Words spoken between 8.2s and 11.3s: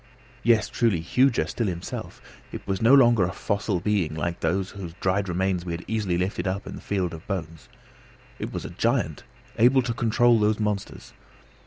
it was a giant, able to control those monsters.